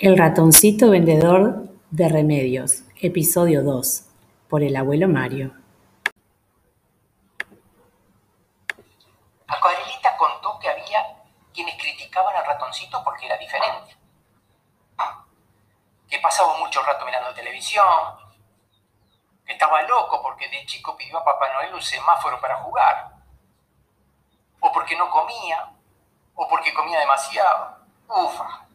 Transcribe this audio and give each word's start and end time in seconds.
El 0.00 0.16
ratoncito 0.16 0.88
vendedor 0.88 1.68
de 1.90 2.08
remedios, 2.08 2.84
episodio 3.02 3.62
2, 3.62 4.06
por 4.48 4.62
el 4.62 4.74
abuelo 4.74 5.08
Mario. 5.08 5.52
Acuarelita 9.46 10.16
contó 10.16 10.58
que 10.58 10.70
había 10.70 11.22
quienes 11.52 11.76
criticaban 11.76 12.34
al 12.34 12.46
ratoncito 12.46 13.04
porque 13.04 13.26
era 13.26 13.36
diferente. 13.36 13.94
Que 16.08 16.18
pasaba 16.20 16.56
mucho 16.56 16.82
rato 16.82 17.04
mirando 17.04 17.34
televisión, 17.34 17.84
que 19.44 19.52
estaba 19.52 19.82
loco 19.82 20.22
porque 20.22 20.48
de 20.48 20.64
chico 20.64 20.96
pidió 20.96 21.18
a 21.18 21.24
Papá 21.26 21.52
Noel 21.52 21.74
un 21.74 21.82
semáforo 21.82 22.40
para 22.40 22.56
jugar, 22.62 23.16
o 24.60 24.72
porque 24.72 24.96
no 24.96 25.10
comía, 25.10 25.72
o 26.36 26.48
porque 26.48 26.72
comía 26.72 27.00
demasiado. 27.00 27.76
Ufa. 28.08 28.69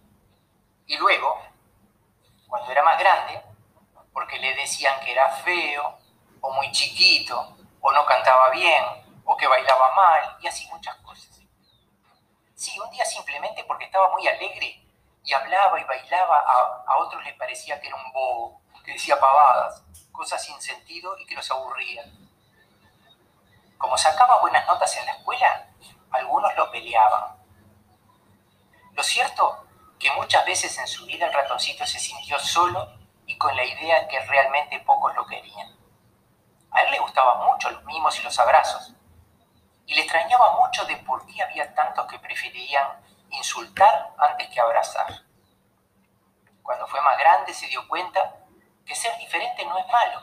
Y 0.87 0.97
luego, 0.97 1.39
cuando 2.47 2.71
era 2.71 2.83
más 2.83 2.99
grande, 2.99 3.41
porque 4.13 4.39
le 4.39 4.53
decían 4.55 4.99
que 5.01 5.11
era 5.11 5.29
feo, 5.29 5.97
o 6.41 6.53
muy 6.53 6.71
chiquito, 6.71 7.57
o 7.81 7.91
no 7.91 8.05
cantaba 8.05 8.49
bien, 8.49 8.83
o 9.25 9.35
que 9.35 9.47
bailaba 9.47 9.93
mal, 9.95 10.37
y 10.39 10.47
así 10.47 10.67
muchas 10.67 10.95
cosas. 10.97 11.41
Sí, 12.53 12.79
un 12.79 12.89
día 12.91 13.05
simplemente 13.05 13.63
porque 13.65 13.85
estaba 13.85 14.09
muy 14.11 14.27
alegre 14.27 14.81
y 15.23 15.33
hablaba 15.33 15.79
y 15.79 15.83
bailaba, 15.83 16.39
a, 16.39 16.83
a 16.87 16.97
otros 16.97 17.23
les 17.25 17.33
parecía 17.33 17.79
que 17.81 17.87
era 17.87 17.95
un 17.95 18.11
bobo, 18.13 18.61
que 18.85 18.93
decía 18.93 19.19
pavadas, 19.19 19.83
cosas 20.11 20.41
sin 20.43 20.61
sentido 20.61 21.17
y 21.17 21.25
que 21.25 21.35
los 21.35 21.49
aburrían. 21.49 22.29
Como 23.77 23.97
sacaba 23.97 24.39
buenas 24.39 24.65
notas 24.67 24.95
en 24.97 25.05
la 25.07 25.13
escuela, 25.13 25.67
algunos 26.11 26.55
lo 26.55 26.71
peleaban. 26.71 27.35
Lo 28.93 29.03
cierto 29.03 29.64
que 30.05 30.11
muchas 30.11 30.45
veces 30.45 30.77
en 30.77 30.87
su 30.87 31.03
vida 31.07 31.25
el 31.25 31.33
ratoncito 31.33 31.83
se 31.83 31.97
sintió 31.97 32.37
solo 32.37 32.95
y 33.25 33.35
con 33.39 33.55
la 33.55 33.65
idea 33.65 34.07
que 34.07 34.19
realmente 34.19 34.79
pocos 34.81 35.15
lo 35.15 35.25
querían. 35.25 35.75
A 36.69 36.83
él 36.83 36.91
le 36.91 36.99
gustaban 36.99 37.43
mucho 37.47 37.71
los 37.71 37.83
mimos 37.85 38.19
y 38.19 38.21
los 38.21 38.37
abrazos, 38.37 38.93
y 39.87 39.95
le 39.95 40.01
extrañaba 40.01 40.61
mucho 40.61 40.85
de 40.85 40.97
por 40.97 41.25
qué 41.25 41.41
había 41.41 41.73
tantos 41.73 42.05
que 42.05 42.19
preferían 42.19 43.03
insultar 43.31 44.13
antes 44.19 44.47
que 44.49 44.61
abrazar. 44.61 45.07
Cuando 46.61 46.85
fue 46.85 47.01
más 47.01 47.17
grande 47.17 47.51
se 47.55 47.65
dio 47.65 47.87
cuenta 47.87 48.45
que 48.85 48.93
ser 48.93 49.17
diferente 49.17 49.65
no 49.65 49.75
es 49.79 49.87
malo, 49.87 50.21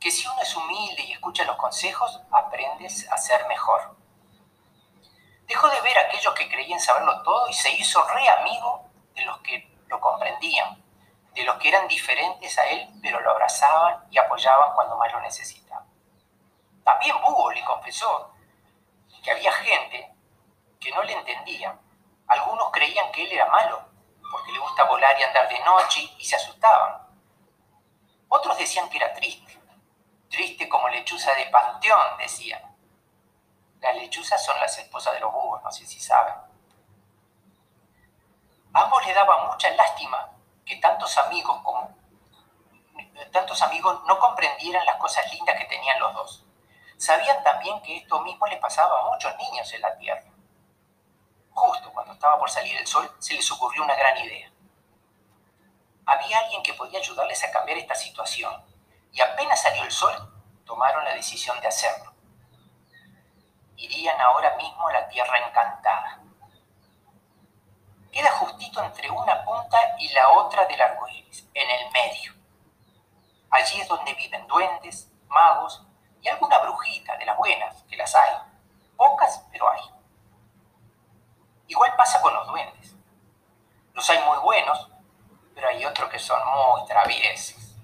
que 0.00 0.10
si 0.10 0.26
uno 0.26 0.42
es 0.42 0.56
humilde 0.56 1.04
y 1.04 1.12
escucha 1.12 1.44
los 1.44 1.54
consejos, 1.54 2.20
aprendes 2.32 3.08
a 3.12 3.16
ser 3.16 3.46
mejor. 3.46 3.96
Dejó 5.46 5.68
de 5.68 5.80
ver 5.82 5.91
aquellos 6.22 6.34
que 6.34 6.48
creían 6.48 6.78
saberlo 6.78 7.20
todo 7.22 7.48
y 7.48 7.52
se 7.52 7.70
hizo 7.72 8.02
re 8.08 8.28
amigo 8.28 8.84
de 9.14 9.24
los 9.24 9.38
que 9.38 9.76
lo 9.88 10.00
comprendían, 10.00 10.80
de 11.34 11.42
los 11.42 11.56
que 11.56 11.68
eran 11.68 11.88
diferentes 11.88 12.56
a 12.58 12.66
él, 12.68 12.88
pero 13.02 13.20
lo 13.20 13.32
abrazaban 13.32 14.04
y 14.10 14.18
apoyaban 14.18 14.72
cuando 14.74 14.96
más 14.96 15.12
lo 15.12 15.20
necesitaban. 15.20 15.84
También 16.84 17.20
Búho 17.20 17.50
le 17.50 17.64
confesó 17.64 18.32
que 19.22 19.30
había 19.30 19.52
gente 19.52 20.14
que 20.80 20.92
no 20.92 21.02
le 21.02 21.12
entendía. 21.12 21.76
Algunos 22.28 22.70
creían 22.70 23.10
que 23.10 23.24
él 23.24 23.32
era 23.32 23.46
malo, 23.46 23.82
porque 24.30 24.52
le 24.52 24.58
gusta 24.58 24.84
volar 24.84 25.18
y 25.18 25.22
andar 25.24 25.48
de 25.48 25.58
noche 25.60 26.00
y 26.18 26.24
se 26.24 26.36
asustaban. 26.36 27.02
Otros 28.28 28.56
decían 28.58 28.88
que 28.88 28.98
era 28.98 29.12
triste, 29.12 29.58
triste 30.28 30.68
como 30.68 30.88
lechuza 30.88 31.34
de 31.34 31.46
panteón, 31.46 32.16
decían. 32.18 32.71
Las 33.82 33.96
lechuzas 33.96 34.42
son 34.42 34.58
las 34.60 34.78
esposas 34.78 35.12
de 35.14 35.20
los 35.20 35.32
búhos, 35.32 35.60
no 35.60 35.72
sé 35.72 35.84
si 35.84 35.98
saben. 35.98 36.34
Ambos 38.72 39.04
le 39.04 39.12
daba 39.12 39.52
mucha 39.52 39.68
lástima 39.70 40.30
que 40.64 40.76
tantos 40.76 41.18
amigos 41.18 41.60
como 41.64 41.90
tantos 43.32 43.60
amigos 43.62 44.00
no 44.06 44.18
comprendieran 44.20 44.86
las 44.86 44.96
cosas 44.96 45.30
lindas 45.32 45.58
que 45.58 45.64
tenían 45.64 45.98
los 45.98 46.14
dos. 46.14 46.44
Sabían 46.96 47.42
también 47.42 47.82
que 47.82 47.96
esto 47.96 48.20
mismo 48.20 48.46
le 48.46 48.58
pasaba 48.58 49.00
a 49.00 49.10
muchos 49.10 49.36
niños 49.36 49.72
en 49.72 49.80
la 49.80 49.96
Tierra. 49.96 50.30
Justo 51.50 51.92
cuando 51.92 52.12
estaba 52.12 52.38
por 52.38 52.50
salir 52.50 52.76
el 52.76 52.86
sol, 52.86 53.10
se 53.18 53.34
les 53.34 53.50
ocurrió 53.50 53.82
una 53.82 53.96
gran 53.96 54.16
idea. 54.18 54.52
Había 56.06 56.38
alguien 56.38 56.62
que 56.62 56.74
podía 56.74 57.00
ayudarles 57.00 57.42
a 57.42 57.50
cambiar 57.50 57.78
esta 57.78 57.96
situación, 57.96 58.64
y 59.10 59.20
apenas 59.20 59.60
salió 59.60 59.82
el 59.82 59.90
sol, 59.90 60.14
tomaron 60.64 61.04
la 61.04 61.14
decisión 61.14 61.60
de 61.60 61.66
hacerlo 61.66 62.11
irían 63.76 64.20
ahora 64.20 64.56
mismo 64.56 64.88
a 64.88 64.92
la 64.92 65.08
tierra 65.08 65.38
encantada. 65.46 66.20
Queda 68.10 68.30
justito 68.32 68.82
entre 68.82 69.10
una 69.10 69.42
punta 69.44 69.78
y 69.98 70.08
la 70.12 70.28
otra 70.30 70.64
del 70.66 70.80
arco 70.80 71.08
iris, 71.08 71.48
en 71.54 71.70
el 71.70 71.90
medio. 71.92 72.34
Allí 73.50 73.80
es 73.80 73.88
donde 73.88 74.14
viven 74.14 74.46
duendes, 74.46 75.10
magos 75.28 75.82
y 76.20 76.28
alguna 76.28 76.58
brujita 76.58 77.16
de 77.16 77.26
las 77.26 77.36
buenas, 77.36 77.82
que 77.84 77.96
las 77.96 78.14
hay. 78.14 78.36
Pocas, 78.96 79.44
pero 79.50 79.70
hay. 79.70 79.82
Igual 81.66 81.96
pasa 81.96 82.20
con 82.20 82.34
los 82.34 82.46
duendes. 82.48 82.94
Los 83.94 84.08
hay 84.10 84.18
muy 84.24 84.38
buenos, 84.38 84.88
pero 85.54 85.68
hay 85.68 85.84
otros 85.84 86.10
que 86.10 86.18
son 86.18 86.40
muy 86.46 86.86
traviesos. 86.86 87.76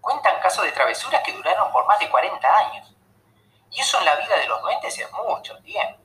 Cuentan 0.00 0.40
casos 0.40 0.64
de 0.64 0.72
travesuras 0.72 1.22
que 1.22 1.32
duraron 1.32 1.70
por 1.72 1.86
más 1.86 1.98
de 1.98 2.08
40 2.08 2.56
años 2.56 2.89
y 3.70 3.80
eso 3.80 3.98
en 3.98 4.04
la 4.04 4.16
vida 4.16 4.36
de 4.36 4.46
los 4.46 4.60
duendes 4.62 4.98
es 4.98 5.12
mucho 5.12 5.56
tiempo. 5.62 6.00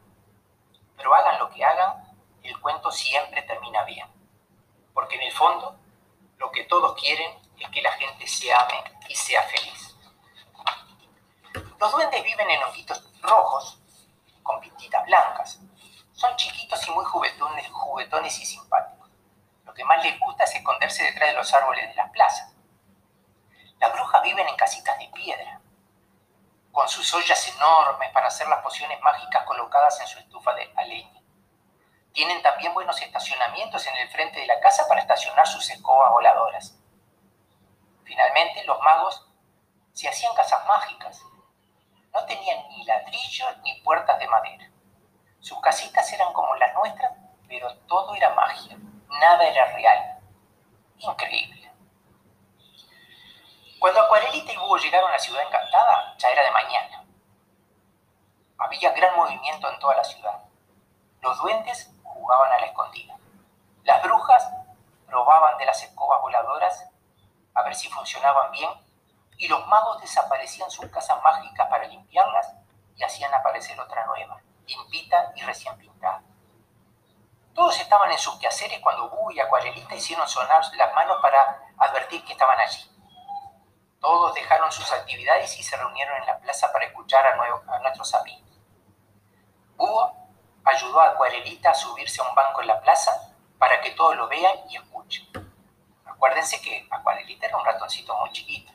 Pero 0.96 1.14
hagan 1.16 1.40
lo 1.40 1.50
que 1.50 1.64
hagan, 1.64 2.16
el 2.44 2.60
cuento 2.62 2.92
siempre 2.92 3.42
termina 3.42 3.84
bien. 3.84 4.08
Porque 4.94 5.16
en 5.16 5.24
el 5.24 5.32
fondo, 5.32 5.78
lo 6.38 6.52
que 6.52 6.64
todos 6.66 7.00
quieren 7.00 7.40
es 7.60 7.70
que 7.70 7.82
la 7.82 7.92
gente 7.94 8.28
se 8.28 8.54
ame 8.54 8.84
y 9.10 9.16
sea 9.16 9.42
feliz. 9.44 9.96
Los 11.80 11.92
duendes 11.92 12.24
viven 12.24 12.50
en 12.50 12.64
honguitos 12.64 13.04
rojos 13.22 13.80
con 14.44 14.60
pintitas 14.62 15.06
blancas. 15.06 15.60
Son 16.14 16.36
chiquitos 16.38 16.88
y 16.88 16.92
muy 16.92 17.04
juguetones, 17.04 17.70
juguetones 17.72 18.40
y 18.40 18.46
simpáticos. 18.46 19.10
Lo 19.66 19.74
que 19.74 19.84
más 19.84 20.04
les 20.04 20.18
gusta 20.20 20.44
es 20.44 20.56
esconderse 20.56 21.04
detrás 21.04 21.30
de 21.30 21.36
los 21.36 21.54
árboles 21.54 21.90
de 21.90 21.96
las 21.96 22.10
plazas. 22.12 22.54
Las 23.80 23.92
brujas 23.92 24.24
viven 24.24 24.48
en 24.48 24.56
casitas 24.56 24.98
de 25.00 25.10
piedra 25.10 25.62
con 26.76 26.90
sus 26.90 27.14
ollas 27.14 27.48
enormes 27.56 28.12
para 28.12 28.28
hacer 28.28 28.50
las 28.50 28.62
pociones 28.62 29.00
mágicas 29.00 29.46
colocadas 29.46 29.98
en 30.02 30.08
su 30.08 30.20
estufa 30.20 30.54
de 30.56 30.70
leña. 30.86 31.22
Tienen 32.12 32.42
también 32.42 32.74
buenos 32.74 33.02
estacionamientos 33.02 33.88
en 33.88 33.96
el 33.96 34.10
frente 34.10 34.42
de 34.42 34.46
la 34.46 34.60
casa 34.60 34.86
para 34.86 35.00
estacionar 35.00 35.48
sus 35.48 35.70
escobas 35.70 36.12
voladoras. 36.12 36.78
Finalmente, 38.04 38.66
los 38.66 38.78
magos 38.82 39.26
se 39.94 40.10
hacían 40.10 40.36
casas 40.36 40.68
mágicas. 40.68 41.22
No 42.14 42.26
tenían 42.26 42.68
ni 42.68 42.84
ladrillos 42.84 43.58
ni 43.64 43.80
puertas 43.80 44.20
de 44.20 44.28
madera. 44.28 44.70
Sus 45.40 45.62
casitas 45.62 46.12
eran 46.12 46.34
como 46.34 46.56
las 46.56 46.74
nuestras, 46.74 47.14
pero 47.48 47.74
todo 47.88 48.14
era 48.16 48.32
magia, 48.32 48.76
nada 49.08 49.48
era 49.48 49.72
real. 49.72 50.20
Increíble. 50.98 51.55
Cuando 53.80 54.02
Acuarelita 54.02 54.52
y 54.52 54.58
Búho 54.58 54.78
llegaron 54.78 55.10
a 55.10 55.14
la 55.14 55.20
ciudad 55.20 55.44
encantada, 55.46 56.16
ya 56.18 56.30
era 56.30 56.44
de 56.44 56.52
mañana. 56.52 57.06
Había 58.58 58.92
gran 58.92 59.16
movimiento 59.16 59.70
en 59.70 59.80
toda 59.80 59.96
la 59.96 60.04
ciudad. 60.04 60.44
Los 61.22 61.38
duendes 61.40 61.92
jugaban 62.04 62.52
a 62.54 62.60
la 62.60 62.68
escondida. 62.68 63.18
Las 63.84 64.02
brujas 64.02 64.50
probaban 65.08 65.58
de 65.58 65.66
las 65.66 65.84
escobas 65.84 66.22
voladoras 66.22 66.90
a 67.54 67.64
ver 67.64 67.76
si 67.76 67.90
funcionaban 67.90 68.52
bien 68.52 68.70
y 69.38 69.48
los 69.48 69.66
magos 69.68 70.02
desaparecían 70.02 70.72
sus 70.72 70.90
casas 70.90 71.22
mágicas 71.22 71.68
para 71.70 71.86
limpiarlas 71.86 72.54
y 72.96 73.04
hacían 73.04 73.34
aparecer 73.34 73.80
otra 73.80 74.06
nueva, 74.06 74.42
limpita 74.66 75.34
y 75.36 75.42
recién 75.42 75.78
pintada. 75.78 76.22
Todos 77.54 77.80
estaban 77.80 78.12
en 78.12 78.18
sus 78.18 78.38
quehaceres 78.40 78.80
cuando 78.80 79.10
Búho 79.10 79.32
y 79.32 79.40
Acuarelita 79.40 79.96
hicieron 79.96 80.28
sonar 80.28 80.62
las 80.76 80.94
manos 80.94 81.18
para 81.22 81.62
advertir 81.78 82.24
que 82.26 82.34
estaban 82.34 82.60
allí. 82.60 82.95
Todos 84.06 84.36
dejaron 84.36 84.72
sus 84.72 84.92
actividades 84.92 85.58
y 85.58 85.64
se 85.64 85.76
reunieron 85.76 86.18
en 86.18 86.28
la 86.28 86.38
plaza 86.38 86.72
para 86.72 86.86
escuchar 86.86 87.26
a, 87.26 87.80
nuestros 87.80 88.14
amigos. 88.14 88.60
Búho 89.76 90.16
ayudó 90.64 91.02
a 91.02 91.08
Acuarelita 91.08 91.72
a 91.72 91.74
subirse 91.74 92.22
a 92.22 92.30
un 92.30 92.36
banco 92.36 92.62
en 92.62 92.68
la 92.68 92.80
plaza 92.82 93.34
para 93.58 93.82
que 93.82 93.90
todos 93.96 94.16
lo 94.16 94.28
vean 94.28 94.60
y 94.70 94.78
escuchen. 94.78 95.28
Acuérdense 96.06 96.62
que 96.62 96.88
Acuarelita 96.92 97.48
era 97.48 97.58
un 97.58 97.66
ratoncito 97.66 98.16
muy 98.18 98.32
chiquito. 98.32 98.72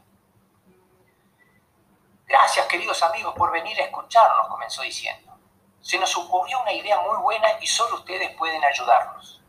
Gracias, 2.26 2.66
queridos 2.66 3.00
amigos, 3.04 3.32
por 3.36 3.52
venir 3.52 3.80
a 3.80 3.84
escucharnos, 3.84 4.48
comenzó 4.48 4.82
diciendo. 4.82 5.38
Se 5.80 5.96
nos 5.96 6.16
ocurrió 6.16 6.58
una 6.58 6.72
idea 6.72 6.98
muy 7.02 7.18
buena 7.18 7.46
y 7.60 7.68
solo 7.68 7.98
ustedes 7.98 8.36
pueden 8.36 8.64
ayudarnos. 8.64 9.40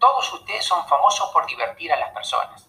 Todos 0.00 0.32
ustedes 0.32 0.64
son 0.64 0.84
famosos 0.88 1.30
por 1.30 1.46
divertir 1.46 1.92
a 1.92 1.96
las 1.96 2.10
personas 2.10 2.67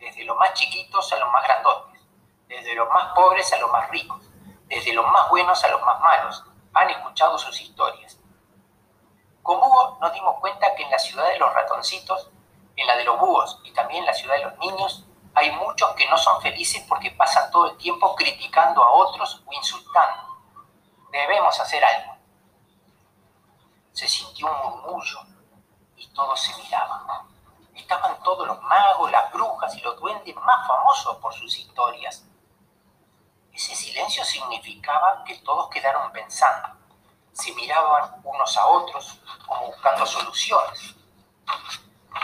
desde 0.00 0.24
los 0.24 0.36
más 0.36 0.52
chiquitos 0.54 1.12
a 1.12 1.18
los 1.18 1.30
más 1.30 1.44
grandotes, 1.44 2.00
desde 2.48 2.74
los 2.74 2.88
más 2.88 3.12
pobres 3.14 3.52
a 3.52 3.58
los 3.58 3.70
más 3.70 3.88
ricos, 3.90 4.24
desde 4.66 4.92
los 4.92 5.06
más 5.06 5.28
buenos 5.28 5.62
a 5.62 5.68
los 5.68 5.80
más 5.82 6.00
malos. 6.00 6.44
Han 6.72 6.90
escuchado 6.90 7.38
sus 7.38 7.60
historias. 7.60 8.18
Con 9.42 9.58
Hugo 9.58 9.98
nos 10.00 10.12
dimos 10.12 10.36
cuenta 10.40 10.74
que 10.74 10.82
en 10.82 10.90
la 10.90 10.98
ciudad 10.98 11.28
de 11.28 11.38
los 11.38 11.52
ratoncitos 11.54 12.30
la 12.86 12.96
de 12.96 13.04
los 13.04 13.18
búhos 13.18 13.60
y 13.64 13.72
también 13.72 14.00
en 14.00 14.06
la 14.06 14.12
ciudad 14.12 14.36
de 14.36 14.44
los 14.44 14.58
niños, 14.58 15.04
hay 15.34 15.50
muchos 15.52 15.90
que 15.94 16.08
no 16.08 16.18
son 16.18 16.40
felices 16.42 16.84
porque 16.88 17.10
pasan 17.12 17.50
todo 17.50 17.70
el 17.70 17.76
tiempo 17.76 18.14
criticando 18.14 18.82
a 18.82 18.90
otros 18.90 19.42
o 19.46 19.52
insultando. 19.52 20.38
Debemos 21.10 21.58
hacer 21.58 21.84
algo. 21.84 22.16
Se 23.92 24.08
sintió 24.08 24.46
un 24.46 24.70
murmullo 24.70 25.20
y 25.96 26.08
todos 26.08 26.40
se 26.40 26.54
miraban. 26.62 27.29
Estaban 27.90 28.22
todos 28.22 28.46
los 28.46 28.62
magos, 28.62 29.10
las 29.10 29.32
brujas 29.32 29.74
y 29.74 29.80
los 29.80 29.98
duendes 29.98 30.36
más 30.36 30.64
famosos 30.64 31.16
por 31.16 31.34
sus 31.34 31.58
historias. 31.58 32.24
Ese 33.52 33.74
silencio 33.74 34.24
significaba 34.24 35.24
que 35.24 35.36
todos 35.40 35.68
quedaron 35.70 36.12
pensando. 36.12 36.68
Se 37.32 37.52
miraban 37.52 38.20
unos 38.22 38.56
a 38.56 38.66
otros 38.68 39.20
como 39.44 39.66
buscando 39.66 40.06
soluciones. 40.06 40.94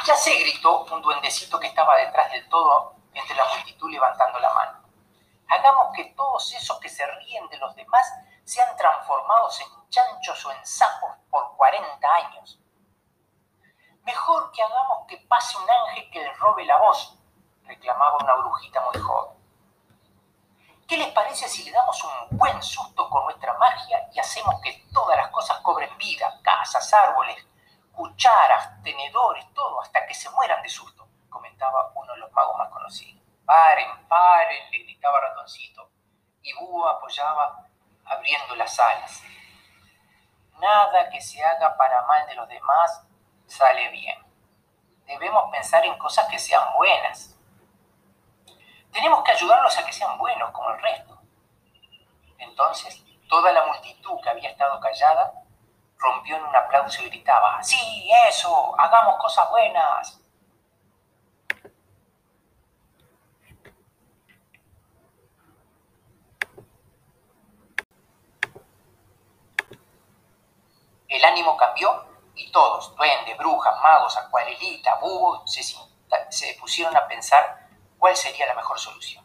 Ya 0.04 0.14
se 0.14 0.38
gritó 0.38 0.84
un 0.84 1.02
duendecito 1.02 1.58
que 1.58 1.66
estaba 1.66 1.96
detrás 1.96 2.30
del 2.30 2.48
todo 2.48 2.94
entre 3.12 3.34
la 3.34 3.46
multitud 3.46 3.90
levantando 3.90 4.38
la 4.38 4.54
mano. 4.54 4.84
Hagamos 5.48 5.88
que 5.96 6.04
todos 6.16 6.52
esos 6.52 6.78
que 6.78 6.88
se 6.88 7.04
ríen 7.04 7.48
de 7.48 7.58
los 7.58 7.74
demás 7.74 8.06
sean 8.44 8.76
transformados 8.76 9.60
en 9.62 9.88
chanchos 9.90 10.46
o 10.46 10.52
en 10.52 10.64
sapos 10.64 11.10
por 11.28 11.56
40 11.56 12.14
años. 12.14 12.60
Mejor 14.06 14.52
que 14.52 14.62
hagamos 14.62 15.04
que 15.08 15.16
pase 15.16 15.58
un 15.58 15.68
ángel 15.68 16.08
que 16.12 16.22
le 16.22 16.32
robe 16.34 16.64
la 16.64 16.76
voz, 16.76 17.18
reclamaba 17.64 18.18
una 18.18 18.34
brujita 18.34 18.80
muy 18.82 19.02
joven. 19.02 19.36
¿Qué 20.86 20.96
les 20.96 21.08
parece 21.08 21.48
si 21.48 21.64
le 21.64 21.72
damos 21.72 22.04
un 22.04 22.38
buen 22.38 22.62
susto 22.62 23.10
con 23.10 23.24
nuestra 23.24 23.52
magia 23.54 24.08
y 24.12 24.20
hacemos 24.20 24.60
que 24.62 24.86
todas 24.92 25.16
las 25.16 25.28
cosas 25.30 25.58
cobren 25.58 25.98
vida? 25.98 26.40
Casas, 26.44 26.94
árboles, 26.94 27.44
cucharas, 27.90 28.80
tenedores, 28.84 29.52
todo, 29.52 29.80
hasta 29.80 30.06
que 30.06 30.14
se 30.14 30.30
mueran 30.30 30.62
de 30.62 30.68
susto, 30.68 31.08
comentaba 31.28 31.90
uno 31.96 32.12
de 32.12 32.20
los 32.20 32.30
magos 32.30 32.56
más 32.58 32.70
conocidos. 32.70 33.20
Paren, 33.44 34.06
paren, 34.06 34.70
le 34.70 34.84
gritaba 34.84 35.20
ratoncito, 35.20 35.90
y 36.42 36.52
Búho 36.52 36.88
apoyaba 36.88 37.66
abriendo 38.04 38.54
las 38.54 38.78
alas. 38.78 39.20
Nada 40.60 41.10
que 41.10 41.20
se 41.20 41.44
haga 41.44 41.76
para 41.76 42.02
mal 42.02 42.24
de 42.28 42.36
los 42.36 42.48
demás 42.48 43.05
sale 43.46 43.90
bien. 43.90 44.18
Debemos 45.06 45.50
pensar 45.50 45.84
en 45.84 45.96
cosas 45.98 46.26
que 46.28 46.38
sean 46.38 46.62
buenas. 46.76 47.36
Tenemos 48.92 49.22
que 49.22 49.32
ayudarlos 49.32 49.76
a 49.78 49.84
que 49.84 49.92
sean 49.92 50.18
buenos 50.18 50.50
como 50.50 50.70
el 50.70 50.82
resto. 50.82 51.20
Entonces, 52.38 53.04
toda 53.28 53.52
la 53.52 53.66
multitud 53.66 54.20
que 54.20 54.28
había 54.28 54.50
estado 54.50 54.80
callada 54.80 55.32
rompió 55.98 56.36
en 56.36 56.44
un 56.44 56.56
aplauso 56.56 57.02
y 57.02 57.08
gritaba, 57.08 57.62
sí, 57.62 58.10
eso, 58.28 58.74
hagamos 58.78 59.16
cosas 59.18 59.48
buenas. 59.50 60.20
El 71.08 71.24
ánimo 71.24 71.56
cambió 71.56 72.15
y 72.36 72.52
todos, 72.52 72.94
duendes, 72.96 73.36
brujas, 73.36 73.74
magos, 73.80 74.16
acuarelita, 74.16 74.96
búhos, 74.96 75.42
se, 75.50 75.62
se 75.62 76.54
pusieron 76.60 76.96
a 76.96 77.06
pensar 77.08 77.68
cuál 77.98 78.16
sería 78.16 78.46
la 78.46 78.54
mejor 78.54 78.78
solución. 78.78 79.24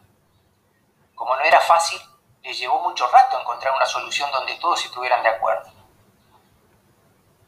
Como 1.14 1.36
no 1.36 1.42
era 1.42 1.60
fácil, 1.60 2.00
les 2.42 2.58
llevó 2.58 2.80
mucho 2.80 3.06
rato 3.08 3.38
encontrar 3.38 3.74
una 3.74 3.86
solución 3.86 4.30
donde 4.32 4.56
todos 4.56 4.84
estuvieran 4.84 5.22
de 5.22 5.28
acuerdo. 5.28 5.70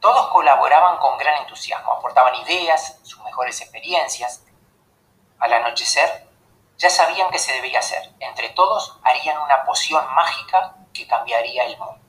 Todos 0.00 0.28
colaboraban 0.28 0.98
con 0.98 1.16
gran 1.16 1.42
entusiasmo, 1.42 1.94
aportaban 1.94 2.34
ideas, 2.36 2.98
sus 3.02 3.22
mejores 3.24 3.60
experiencias. 3.62 4.44
Al 5.38 5.52
anochecer, 5.52 6.28
ya 6.76 6.90
sabían 6.90 7.30
qué 7.30 7.38
se 7.38 7.52
debía 7.54 7.78
hacer. 7.78 8.12
Entre 8.20 8.50
todos 8.50 8.98
harían 9.02 9.38
una 9.38 9.64
poción 9.64 10.06
mágica 10.14 10.76
que 10.92 11.06
cambiaría 11.06 11.64
el 11.64 11.78
mundo. 11.78 12.03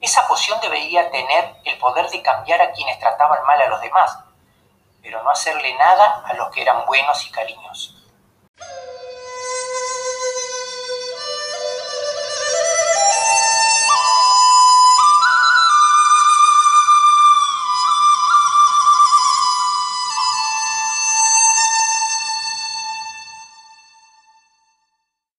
Esa 0.00 0.26
poción 0.28 0.60
debería 0.60 1.10
tener 1.10 1.56
el 1.64 1.76
poder 1.78 2.08
de 2.08 2.22
cambiar 2.22 2.60
a 2.62 2.70
quienes 2.72 2.98
trataban 2.98 3.44
mal 3.44 3.60
a 3.60 3.68
los 3.68 3.80
demás, 3.80 4.18
pero 5.02 5.22
no 5.22 5.30
hacerle 5.30 5.74
nada 5.74 6.22
a 6.24 6.34
los 6.34 6.50
que 6.50 6.62
eran 6.62 6.86
buenos 6.86 7.26
y 7.26 7.30
cariñosos. 7.30 7.97